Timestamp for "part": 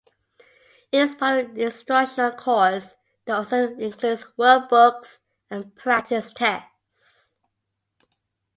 1.13-1.45